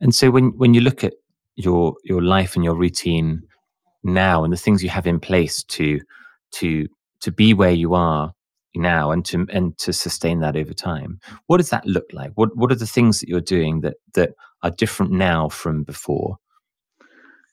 [0.00, 1.14] And so when, when you look at
[1.56, 3.42] your, your life and your routine
[4.04, 6.00] now and the things you have in place to,
[6.52, 6.86] to,
[7.20, 8.32] to be where you are
[8.74, 12.30] now and to and to sustain that over time what does that look like?
[12.34, 16.38] What what are the things that you're doing that that are different now from before?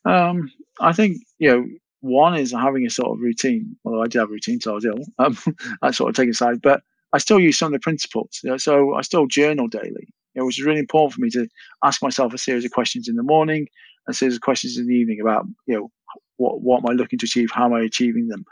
[0.06, 0.52] Um
[0.82, 1.66] i think you know
[2.02, 4.76] one is having a sort of routine although i did have a routine so i
[4.76, 5.38] was ill um
[5.82, 8.58] that's sort of taken aside but i still use some of the principles you know,
[8.58, 10.08] so i still journal daily
[10.44, 11.48] which is really important for me to
[11.84, 13.68] ask myself a series of questions in the morning
[14.08, 15.92] and a series of questions in the evening about you know
[16.38, 18.44] what what am i looking to achieve how am i achieving them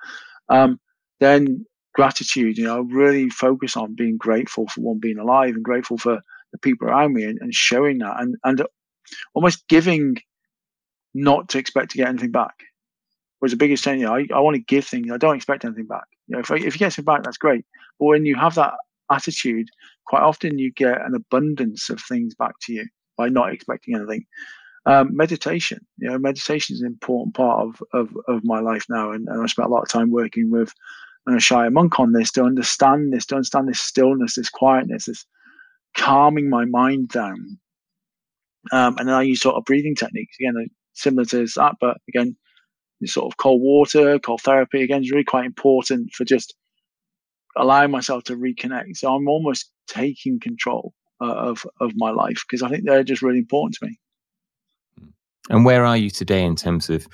[0.49, 0.79] um,
[1.19, 5.97] then gratitude, you know, really focus on being grateful for one being alive and grateful
[5.97, 6.19] for
[6.51, 8.63] the people around me and, and showing that and, and
[9.33, 10.17] almost giving
[11.13, 12.55] not to expect to get anything back
[13.41, 13.99] was the biggest thing.
[13.99, 15.11] You know, I, I want to give things.
[15.11, 16.05] I don't expect anything back.
[16.27, 17.65] You know, if, I, if you get something back, that's great.
[17.99, 18.73] But when you have that
[19.11, 19.67] attitude,
[20.05, 22.85] quite often you get an abundance of things back to you
[23.17, 24.25] by not expecting anything.
[24.85, 29.11] Um, meditation, you know, meditation is an important part of, of, of my life now.
[29.11, 30.73] And, and I spent a lot of time working with
[31.27, 35.25] a Shire monk on this to understand this, to understand this stillness, this quietness, this
[35.95, 37.59] calming my mind down.
[38.71, 41.97] Um, and then I use sort of breathing techniques again, uh, similar to that, but
[42.09, 42.35] again,
[43.05, 46.55] sort of cold water, cold therapy again is really quite important for just
[47.57, 48.95] allowing myself to reconnect.
[48.95, 53.21] So I'm almost taking control uh, of of my life because I think they're just
[53.21, 53.99] really important to me.
[55.49, 57.07] And where are you today in terms of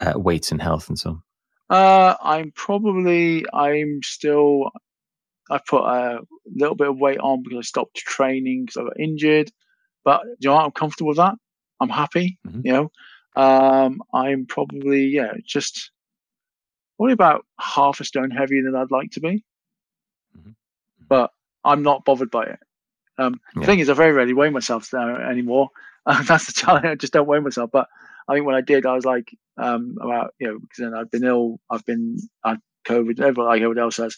[0.00, 1.22] uh, weight and health and so on?
[1.70, 4.70] Uh, I'm probably I'm still
[5.50, 6.20] I put a
[6.54, 9.50] little bit of weight on because I stopped training because I got injured.
[10.04, 10.64] But you know what?
[10.64, 11.34] I'm comfortable with that.
[11.80, 12.38] I'm happy.
[12.46, 12.60] Mm-hmm.
[12.64, 12.90] You know,
[13.36, 15.90] um, I'm probably yeah just
[16.96, 19.44] probably about half a stone heavier than I'd like to be.
[20.36, 20.50] Mm-hmm.
[21.08, 21.30] But
[21.64, 22.58] I'm not bothered by it.
[23.18, 23.60] Um, yeah.
[23.60, 25.70] The thing is, I very rarely weigh myself anymore.
[26.06, 26.86] Uh, that's the challenge.
[26.86, 27.68] I just don't weigh myself.
[27.70, 27.86] But
[28.26, 31.10] I think when I did, I was like um, about you know because then I've
[31.10, 34.16] been ill, I've been had COVID, everyone like everyone else has,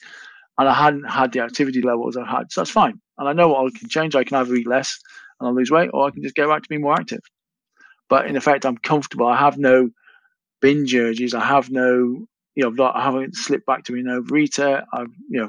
[0.57, 3.01] and I hadn't had the activity levels I had, so that's fine.
[3.19, 4.15] And I know what I can change.
[4.15, 5.01] I can either eat less
[5.41, 7.23] and I'll lose weight, or I can just get back to being more active.
[8.09, 9.27] But in effect, I'm comfortable.
[9.27, 9.91] I have no
[10.61, 11.35] binge urges.
[11.35, 14.85] I have no you know I haven't slipped back to being an overeater.
[14.93, 15.49] I've you know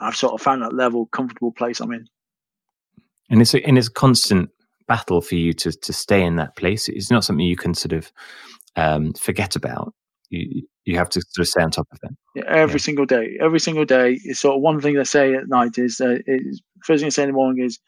[0.00, 2.06] I've sort of found that level comfortable place I'm in.
[3.30, 4.50] And it's a, and it's a constant
[4.86, 6.88] battle for you to to stay in that place.
[6.88, 8.12] It's not something you can sort of
[8.76, 9.94] um, forget about.
[10.30, 12.16] You you have to sort of stay on top of it.
[12.34, 12.84] Yeah, every yeah.
[12.84, 14.20] single day, every single day.
[14.24, 17.10] It's sort of one thing I say at night is, uh, is first thing I
[17.10, 17.78] say in the morning is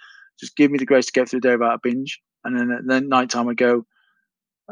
[0.41, 2.71] just give me the grace to get through the day without a binge, and then
[2.73, 3.85] at then night time I go,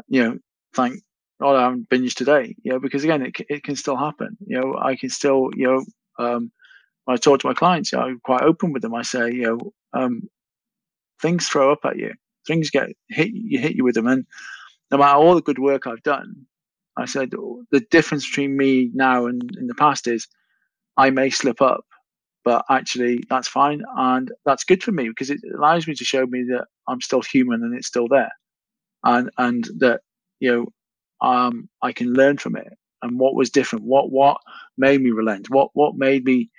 [0.07, 0.37] you know,
[0.75, 1.01] thank
[1.41, 4.37] God I haven't binged today, you know, because again it it can still happen.
[4.45, 5.85] You know, I can still you know.
[6.19, 6.51] Um,
[7.07, 8.93] when I talk to my clients, I'm quite open with them.
[8.93, 10.23] I say, you know, um,
[11.21, 12.13] things throw up at you.
[12.45, 14.25] Things get hit you hit you with them, and
[14.91, 16.45] no matter all the good work I've done,
[16.97, 17.31] I said
[17.71, 20.27] the difference between me now and in the past is
[20.97, 21.85] I may slip up,
[22.43, 23.83] but actually that's fine.
[23.95, 27.21] And that's good for me because it allows me to show me that I'm still
[27.21, 28.31] human and it's still there,
[29.05, 30.01] and and that
[30.41, 32.67] you know um, I can learn from it.
[33.01, 34.39] And what was different, what what
[34.77, 36.49] made me relent, what what made me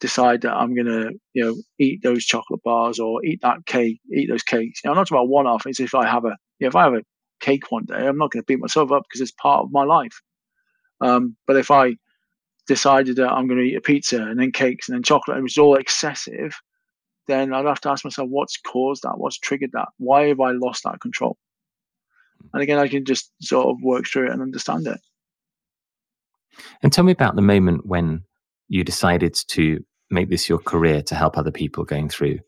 [0.00, 4.28] decide that I'm gonna you know eat those chocolate bars or eat that cake, eat
[4.28, 4.80] those cakes.
[4.84, 5.66] You know, not about one off.
[5.66, 7.02] It's if I have a you know, if I have a
[7.40, 9.84] cake one day, I'm not going to beat myself up because it's part of my
[9.84, 10.22] life.
[11.00, 11.96] Um, but if I
[12.66, 15.42] decided that I'm going to eat a pizza and then cakes and then chocolate, and
[15.42, 16.58] it was all excessive,
[17.28, 19.18] then I'd have to ask myself, what's caused that?
[19.18, 19.88] What's triggered that?
[19.98, 21.36] Why have I lost that control?
[22.52, 25.00] And again, I can just sort of work through it and understand it.
[26.82, 28.22] And tell me about the moment when
[28.68, 29.78] you decided to
[30.10, 32.38] make this your career to help other people going through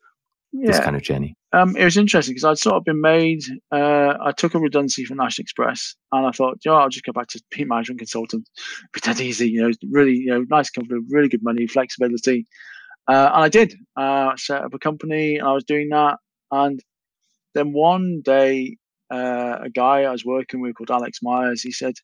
[0.52, 0.68] yeah.
[0.70, 1.36] this kind of journey.
[1.52, 3.40] Um, it was interesting because I'd sort of been made.
[3.72, 7.04] Uh, I took a redundancy from National Express, and I thought, you know, I'll just
[7.04, 8.48] go back to peak management consultant.
[8.92, 12.46] Be that easy, you know, really, you know, nice company, really good money, flexibility,
[13.08, 13.74] uh, and I did.
[13.96, 16.18] Uh, set up a company, and I was doing that,
[16.50, 16.80] and
[17.54, 18.76] then one day,
[19.10, 21.94] uh, a guy I was working with called Alex Myers, he said,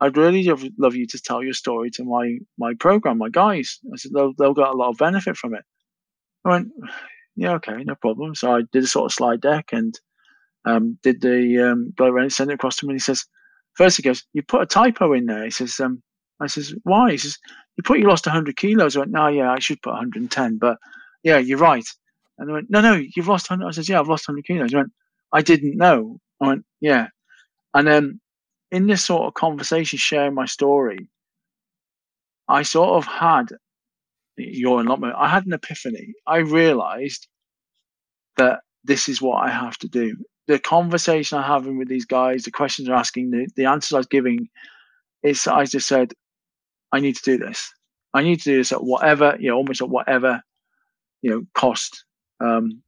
[0.00, 0.44] I'd really
[0.78, 3.78] love you to tell your story to my my program, my guys.
[3.92, 5.64] I said they'll they'll get a lot of benefit from it.
[6.44, 6.68] I went,
[7.36, 8.34] yeah, okay, no problem.
[8.34, 9.98] So I did a sort of slide deck and
[10.64, 12.90] um, did the um, go around and send it across to him.
[12.90, 13.24] And he says,
[13.74, 15.44] first he goes, you put a typo in there.
[15.44, 16.02] He says, um,
[16.40, 17.12] I says, why?
[17.12, 17.38] He says,
[17.76, 18.96] you put you lost 100 kilos.
[18.96, 20.76] I went, no, yeah, I should put 110, but
[21.22, 21.86] yeah, you're right.
[22.38, 23.66] And I went, no, no, you've lost 100.
[23.66, 24.70] I says, yeah, I've lost 100 kilos.
[24.70, 24.92] He went,
[25.32, 26.18] I didn't know.
[26.40, 27.08] I went, yeah.
[27.74, 28.20] And then
[28.70, 31.08] in this sort of conversation, sharing my story,
[32.48, 33.46] I sort of had
[34.36, 35.14] your enlightenment.
[35.16, 36.14] I had an epiphany.
[36.26, 37.26] I realized
[38.36, 40.16] that this is what I have to do.
[40.46, 43.98] The conversation I'm having with these guys, the questions they're asking, the, the answers I
[43.98, 44.48] was giving,
[45.22, 46.12] it's I just said,
[46.92, 47.72] I need to do this.
[48.14, 50.42] I need to do this at whatever, you know, almost at whatever,
[51.22, 52.04] you know, cost
[52.40, 52.82] um,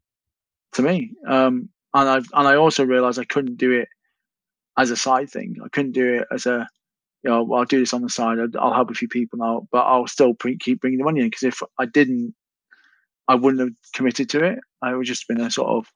[0.75, 1.13] to me.
[1.27, 3.89] Um, and I and I also realized I couldn't do it
[4.79, 5.57] as a side thing.
[5.63, 6.67] I couldn't do it as a,
[7.23, 8.39] you know, I'll do this on the side.
[8.59, 11.27] I'll, help a few people now, but I'll still pre- keep bringing the money in
[11.27, 12.35] because if I didn't,
[13.27, 14.61] I wouldn't have committed to it.
[14.81, 15.87] I would just been a sort of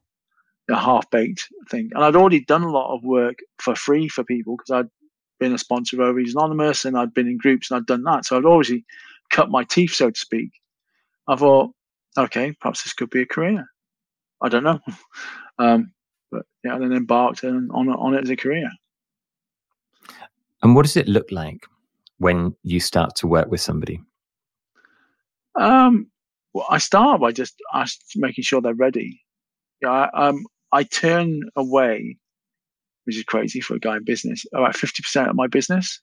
[0.69, 1.91] a half baked thing.
[1.95, 4.91] And I'd already done a lot of work for free for people because I'd
[5.39, 8.27] been a sponsor of Overeaters Anonymous and I'd been in groups and I'd done that.
[8.27, 8.85] So I'd obviously
[9.31, 10.51] cut my teeth, so to speak.
[11.29, 11.71] I thought,
[12.19, 13.65] okay, perhaps this could be a career.
[14.41, 14.81] I don't know.
[15.59, 15.93] Um,
[16.33, 18.69] but yeah, then embarked on on it as a career.
[20.63, 21.65] And what does it look like
[22.19, 24.01] when you start to work with somebody?
[25.57, 26.07] Um,
[26.55, 27.61] well, I start by just
[28.17, 29.21] making sure they're ready.
[29.83, 32.17] Yeah, I, um, I turn away,
[33.05, 36.01] which is crazy for a guy in business, about fifty percent of my business,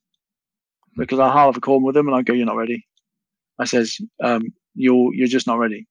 [0.94, 1.02] hmm.
[1.02, 2.86] because I'll have a call with them and I go, "You're not ready."
[3.58, 4.44] I says, um,
[4.76, 5.88] "You're you're just not ready.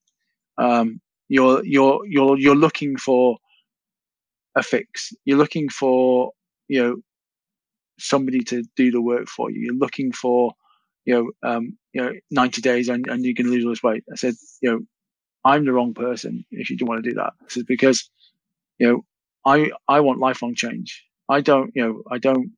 [0.57, 3.37] Um, you're you're you're you're looking for
[4.59, 5.13] a fix.
[5.25, 6.31] You're looking for,
[6.67, 6.95] you know,
[7.97, 9.61] somebody to do the work for you.
[9.61, 10.53] You're looking for,
[11.05, 14.03] you know, um, you know, 90 days and, and you can lose all this weight.
[14.11, 14.79] I said, you know,
[15.43, 17.33] I'm the wrong person if you don't want to do that.
[17.41, 18.09] I said, because,
[18.77, 19.05] you know,
[19.45, 21.03] I, I want lifelong change.
[21.29, 22.51] I don't, you know, I don't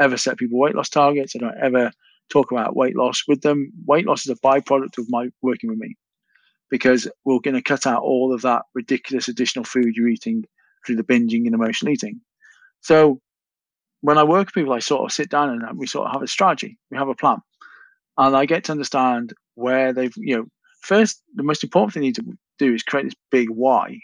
[0.00, 1.34] ever set people weight loss targets.
[1.34, 1.92] I don't ever
[2.30, 3.72] talk about weight loss with them.
[3.86, 5.96] Weight loss is a byproduct of my working with me
[6.70, 10.44] because we're going to cut out all of that ridiculous additional food you're eating
[10.84, 12.20] through the binging and emotional eating.
[12.80, 13.20] So
[14.00, 16.22] when I work with people, I sort of sit down and we sort of have
[16.22, 17.38] a strategy, we have a plan,
[18.18, 20.44] and I get to understand where they've, you know,
[20.82, 23.98] first the most important thing you need to do is create this big why,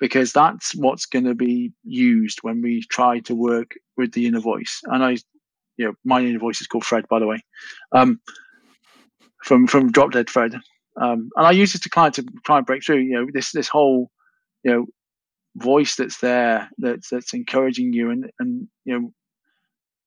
[0.00, 4.40] because that's what's going to be used when we try to work with the inner
[4.40, 4.80] voice.
[4.84, 5.10] And I,
[5.76, 7.42] you know, my inner voice is called Fred, by the way,
[7.92, 8.20] um,
[9.44, 10.54] from from Drop Dead Fred.
[11.00, 13.52] Um, and I use this to clients to try and break through, you know, this
[13.52, 14.10] this whole,
[14.64, 14.86] you know,
[15.56, 19.10] voice that's there that's that's encouraging you and and you know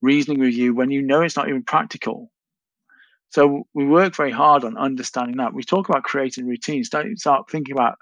[0.01, 2.31] reasoning with you when you know it's not even practical.
[3.31, 5.53] So we work very hard on understanding that.
[5.53, 6.89] We talk about creating routines.
[6.89, 7.95] Don't start thinking about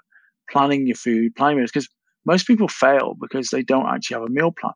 [0.50, 1.88] planning your food planning meals because
[2.24, 4.72] most people fail because they don't actually have a meal plan.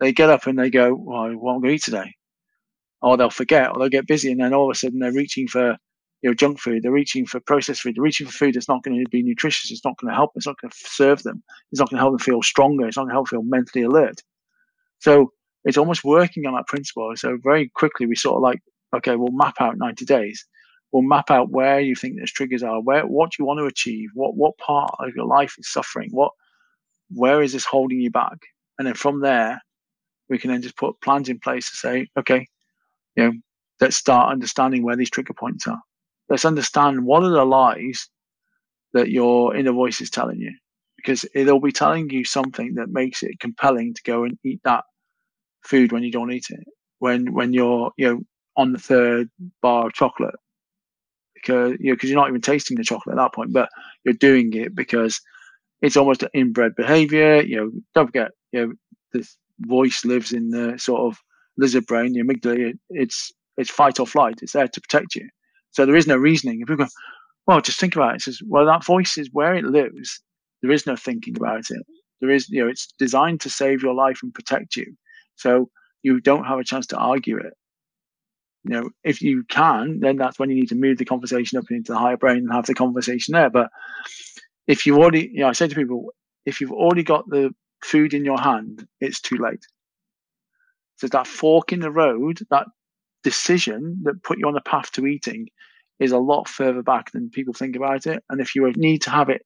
[0.00, 2.14] They get up and they go well what am i going to eat today?
[3.02, 5.48] Or they'll forget or they'll get busy and then all of a sudden they're reaching
[5.48, 5.76] for
[6.22, 6.82] you know, junk food.
[6.82, 7.96] They're reaching for processed food.
[7.96, 9.70] They're reaching for food that's not going to be nutritious.
[9.70, 10.32] It's not going to help.
[10.34, 11.42] It's not going to serve them.
[11.70, 12.86] It's not going to help them feel stronger.
[12.86, 14.22] It's not going to help them feel mentally alert.
[14.98, 15.32] So
[15.64, 17.12] it's almost working on that principle.
[17.16, 18.60] So very quickly we sort of like,
[18.96, 20.44] okay, we'll map out 90 days.
[20.90, 22.80] We'll map out where you think those triggers are.
[22.80, 24.08] Where what you want to achieve.
[24.14, 26.08] What what part of your life is suffering.
[26.12, 26.32] What
[27.10, 28.38] where is this holding you back?
[28.78, 29.60] And then from there,
[30.30, 32.46] we can then just put plans in place to say, okay,
[33.16, 33.32] you know,
[33.80, 35.80] let's start understanding where these trigger points are
[36.28, 38.08] let's understand what are the lies
[38.94, 40.52] that your inner voice is telling you,
[40.96, 44.84] because it'll be telling you something that makes it compelling to go and eat that
[45.64, 46.64] food when you don't eat it.
[47.00, 48.20] When when you're you know
[48.56, 49.30] on the third
[49.62, 50.34] bar of chocolate,
[51.34, 53.68] because you know because you're not even tasting the chocolate at that point, but
[54.04, 55.20] you're doing it because
[55.82, 57.42] it's almost an inbred behavior.
[57.42, 58.72] You know, don't forget, you know,
[59.12, 61.18] this voice lives in the sort of
[61.56, 62.72] lizard brain, the amygdala.
[62.90, 64.40] It's it's fight or flight.
[64.42, 65.28] It's there to protect you.
[65.70, 66.60] So there is no reasoning.
[66.60, 66.90] If people go,
[67.46, 68.16] well, just think about it.
[68.16, 70.20] It says, well, that voice is where it lives.
[70.62, 71.82] There is no thinking about it.
[72.20, 74.96] There is, you know, it's designed to save your life and protect you.
[75.36, 75.70] So
[76.02, 77.54] you don't have a chance to argue it.
[78.64, 81.70] You know, if you can, then that's when you need to move the conversation up
[81.70, 83.50] into the higher brain and have the conversation there.
[83.50, 83.70] But
[84.66, 86.12] if you already, you know, I say to people,
[86.44, 89.64] if you've already got the food in your hand, it's too late.
[90.96, 92.66] So that fork in the road, that
[93.24, 95.48] decision that put you on the path to eating
[96.00, 98.22] is a lot further back than people think about it.
[98.30, 99.42] And if you need to have it,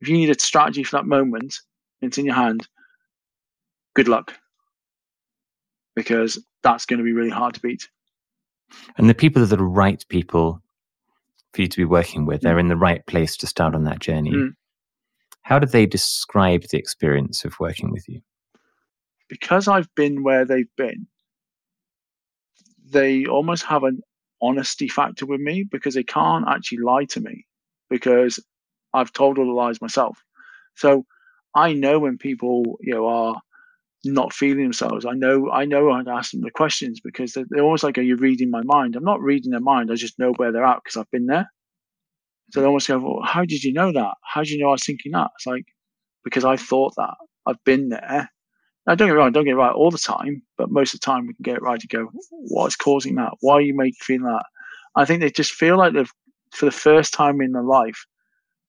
[0.00, 1.56] if you need a strategy for that moment,
[2.00, 2.68] it's in your hand,
[3.94, 4.34] good luck.
[5.96, 7.88] Because that's going to be really hard to beat.
[8.96, 10.60] And the people are the right people
[11.52, 12.40] for you to be working with.
[12.40, 12.60] They're mm.
[12.60, 14.32] in the right place to start on that journey.
[14.32, 14.54] Mm.
[15.42, 18.20] How did they describe the experience of working with you?
[19.28, 21.06] Because I've been where they've been,
[22.84, 24.00] they almost have an
[24.42, 27.46] honesty factor with me because they can't actually lie to me
[27.88, 28.38] because
[28.92, 30.18] I've told all the lies myself.
[30.76, 31.04] So
[31.54, 33.40] I know when people, you know, are
[34.04, 35.06] not feeling themselves.
[35.06, 38.02] I know I know to ask them the questions because they're, they're almost like, are
[38.02, 38.96] you reading my mind?
[38.96, 39.90] I'm not reading their mind.
[39.90, 41.50] I just know where they're at because I've been there.
[42.50, 44.14] So they almost go, well, how did you know that?
[44.22, 45.30] How did you know I was thinking that?
[45.36, 45.64] It's like,
[46.22, 47.14] because I thought that.
[47.46, 48.30] I've been there.
[48.86, 51.00] Now, don't get me wrong, don't get it right all the time, but most of
[51.00, 53.32] the time we can get it right to go, what's causing that?
[53.40, 54.44] Why are you making feeling that?
[54.94, 56.12] I think they just feel like they've,
[56.52, 58.04] for the first time in their life,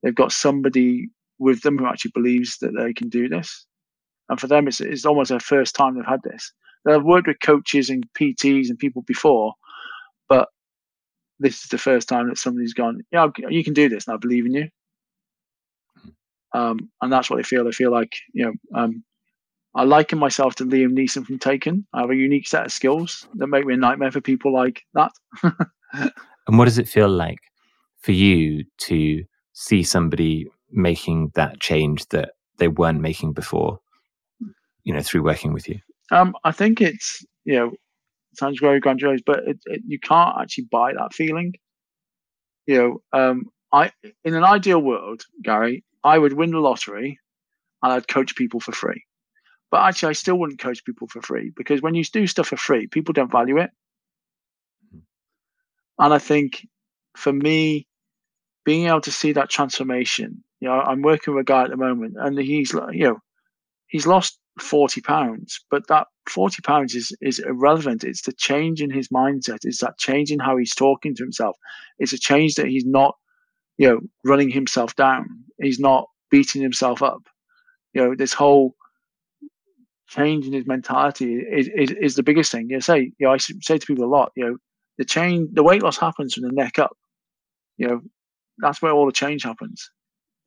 [0.01, 3.65] they've got somebody with them who actually believes that they can do this.
[4.29, 6.51] And for them, it's, it's almost their first time they've had this.
[6.85, 9.53] They've worked with coaches and PTs and people before,
[10.29, 10.47] but
[11.39, 14.17] this is the first time that somebody's gone, yeah, you can do this, and I
[14.17, 14.69] believe in you.
[16.53, 17.65] Um, and that's what they feel.
[17.65, 19.03] They feel like, you know, um,
[19.75, 21.85] I liken myself to Liam Neeson from Taken.
[21.93, 24.83] I have a unique set of skills that make me a nightmare for people like
[24.93, 25.11] that.
[25.43, 27.39] and what does it feel like
[27.99, 33.79] for you to see somebody making that change that they weren't making before?
[34.85, 35.79] You know, through working with you.
[36.11, 37.71] Um, I think it's you know
[38.35, 41.53] sounds very grandiose, but it, it, you can't actually buy that feeling.
[42.65, 42.77] You
[43.11, 43.91] know, um, I
[44.23, 47.19] in an ideal world, Gary, I would win the lottery
[47.83, 49.03] and I'd coach people for free.
[49.75, 52.55] But actually, I still wouldn't coach people for free because when you do stuff for
[52.55, 53.71] free, people don't value it.
[54.89, 54.99] Hmm.
[55.99, 56.65] And I think
[57.17, 57.85] for me,
[58.63, 61.75] being able to see that transformation, you know, I'm working with a guy at the
[61.75, 63.19] moment, and he's you know,
[63.87, 68.05] he's lost forty pounds, but that forty pounds is is irrelevant.
[68.05, 69.65] It's the change in his mindset.
[69.65, 71.57] It's that change in how he's talking to himself.
[71.99, 73.15] It's a change that he's not,
[73.77, 75.25] you know, running himself down.
[75.61, 77.23] He's not beating himself up.
[77.91, 78.73] You know, this whole
[80.07, 82.69] change in his mentality is, is, is the biggest thing.
[82.69, 84.57] You know, say, you know, I say to people a lot, you know,
[84.97, 86.95] the change, the weight loss happens from the neck up.
[87.77, 88.01] You know,
[88.59, 89.89] that's where all the change happens.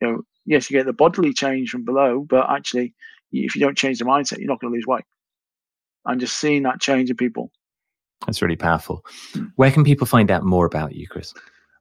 [0.00, 2.94] You know, yes, you get the bodily change from below, but actually,
[3.32, 5.04] if you don't change the mindset, you're not going to lose weight.
[6.06, 7.50] And just seeing that change in people.
[8.26, 9.04] That's really powerful.
[9.32, 9.46] Hmm.
[9.56, 11.34] Where can people find out more about you, Chris?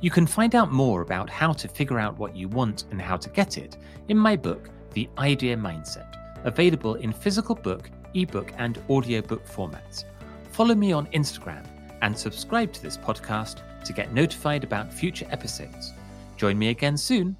[0.00, 3.16] You can find out more about how to figure out what you want and how
[3.16, 3.76] to get it
[4.08, 10.04] in my book, The Ideal Mindset, available in physical book, ebook, and audiobook formats.
[10.50, 11.66] Follow me on Instagram
[12.02, 15.92] and subscribe to this podcast to get notified about future episodes.
[16.36, 17.36] Join me again soon